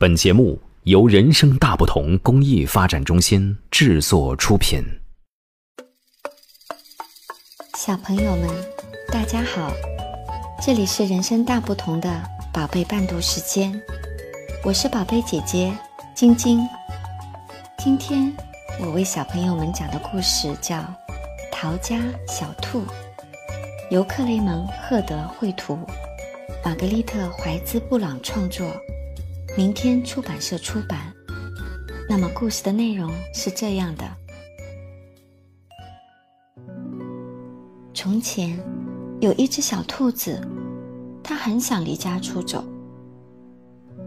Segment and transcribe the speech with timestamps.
[0.00, 4.80] 本节目由人生大不同公益发展中心制作出品。
[7.76, 8.48] 小朋友们，
[9.08, 9.72] 大家好，
[10.62, 12.22] 这里是人生大不同的
[12.52, 13.82] 宝贝伴读时间，
[14.62, 15.76] 我是宝贝姐姐
[16.14, 16.60] 晶晶。
[17.78, 18.32] 今天
[18.80, 20.76] 我为小朋友们讲的故事叫
[21.50, 22.82] 《逃家小兔》，
[23.90, 25.76] 由克雷蒙·赫德绘图。
[26.64, 28.70] 玛格丽特·怀兹·布朗创作，
[29.58, 31.12] 明天出版社出版。
[32.08, 34.04] 那么，故事的内容是这样的：
[37.92, 38.56] 从前，
[39.18, 40.40] 有一只小兔子，
[41.24, 42.64] 它很想离家出走。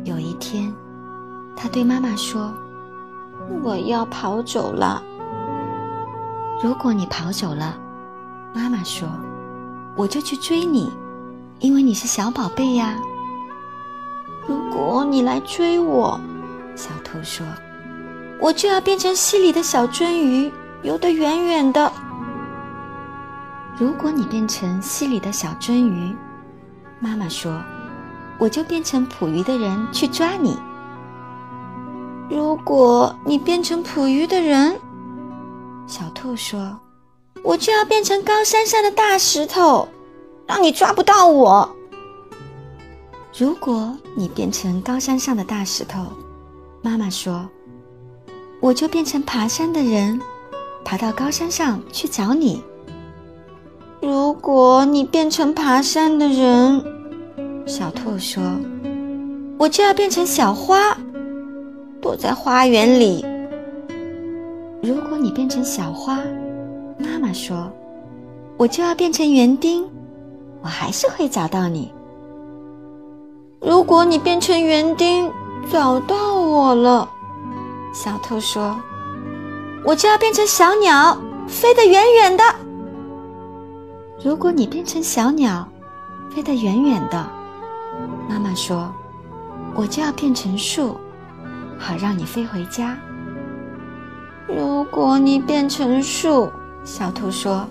[0.05, 0.73] 有一天，
[1.57, 2.53] 它对妈妈说
[3.61, 5.03] ：“我要跑走了。”
[6.63, 7.77] 如果你跑走了，
[8.55, 9.05] 妈妈说
[9.97, 10.89] ：“我就去追你。”
[11.59, 12.97] 因为你是小宝贝呀。
[14.47, 16.19] 如果你来追我，
[16.75, 17.45] 小兔说，
[18.39, 21.91] 我就要变成溪里的小鳟鱼，游得远远的。
[23.77, 26.15] 如果你变成溪里的小鳟鱼，
[26.99, 27.61] 妈妈说，
[28.39, 30.57] 我就变成捕鱼的人去抓你。
[32.29, 34.79] 如果你变成捕鱼的人，
[35.85, 36.79] 小兔说，
[37.43, 39.87] 我就要变成高山上的大石头。
[40.47, 41.75] 让你抓不到我。
[43.37, 46.05] 如果你变成高山上的大石头，
[46.81, 47.47] 妈妈说，
[48.59, 50.19] 我就变成爬山的人，
[50.83, 52.61] 爬到高山上去找你。
[54.01, 56.83] 如果你变成爬山的人，
[57.65, 58.43] 小兔说，
[59.57, 60.97] 我就要变成小花，
[62.01, 63.25] 躲在花园里。
[64.83, 66.19] 如果你变成小花，
[66.97, 67.71] 妈妈说，
[68.57, 69.87] 我就要变成园丁。
[70.61, 71.91] 我还是会找到你。
[73.61, 75.31] 如果你变成园丁
[75.71, 77.07] 找到我了，
[77.93, 78.75] 小兔说
[79.85, 81.15] ：“我就要变成小鸟，
[81.47, 82.43] 飞得远远的。”
[84.25, 85.67] 如果你变成小鸟，
[86.33, 87.23] 飞得远远的，
[88.27, 88.91] 妈妈说
[89.77, 90.97] ：“我就要变成树，
[91.77, 92.97] 好让你飞回家。”
[94.49, 96.51] 如果你变成树，
[96.83, 97.67] 小兔说。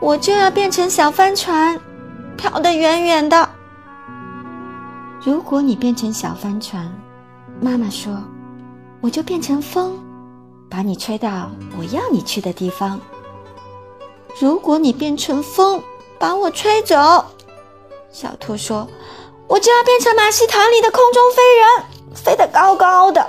[0.00, 1.80] 我就要变成小帆船，
[2.36, 3.48] 飘得远远的。
[5.24, 6.92] 如果你变成小帆船，
[7.60, 8.20] 妈妈说，
[9.00, 9.96] 我就变成风，
[10.68, 12.98] 把你吹到我要你去的地方。
[14.40, 15.80] 如果你变成风，
[16.18, 17.24] 把我吹走，
[18.10, 18.88] 小兔说，
[19.46, 23.24] 我就要变成马戏团里的空中飞人，飞得高高的。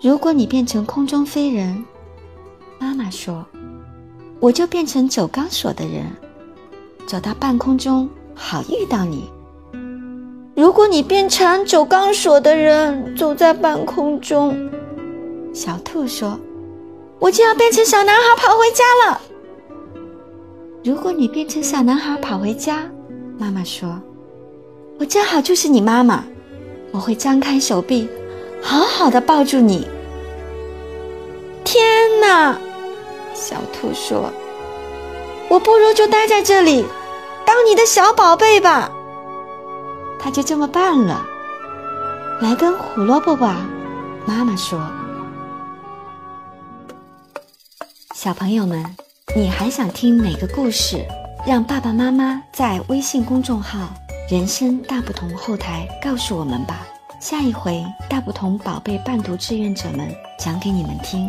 [0.00, 1.84] 如果你变成空中飞人，
[2.78, 3.44] 妈妈说。
[4.38, 6.04] 我就变成走钢索的人，
[7.06, 9.30] 走到半空中，好遇到你。
[10.62, 14.70] 如果你变成走钢索的人，走在半空中，
[15.52, 16.38] 小兔说
[17.18, 19.20] ：“我就要变成小男孩跑回家了。”
[20.84, 22.88] 如果你变成小男孩跑回家，
[23.36, 24.00] 妈妈说
[25.00, 26.24] ：“我正好就是你妈妈，
[26.92, 28.08] 我会张开手臂，
[28.62, 29.88] 好好的抱住你。”
[31.66, 31.84] 天
[32.20, 32.56] 哪！
[33.34, 34.30] 小兔说
[35.50, 36.84] ：“我不如就待在这里，
[37.44, 38.88] 当你的小宝贝吧。”
[40.22, 41.26] 他就这么办了。
[42.40, 43.66] 来根胡萝卜吧，
[44.24, 44.80] 妈妈说。
[48.14, 48.84] 小朋友们，
[49.34, 51.04] 你还想听哪个故事？
[51.44, 53.92] 让爸爸妈妈在微信公众号
[54.30, 56.86] “人生大不同”后台告诉我们吧。
[57.18, 61.28] 下一回大不同宝贝伴读志愿者们讲给你们听。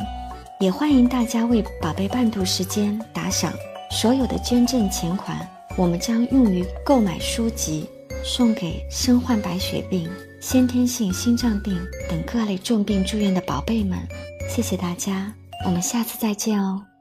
[0.60, 3.52] 也欢迎大家为宝贝伴读时间打赏，
[3.90, 5.36] 所有的捐赠钱款
[5.76, 7.90] 我们将用于购买书籍，
[8.24, 11.78] 送给身患白血病、先天性心脏病
[12.10, 14.00] 等各类重病住院的宝贝们。
[14.50, 15.34] 谢谢大家，
[15.66, 16.93] 我们下次再见哦。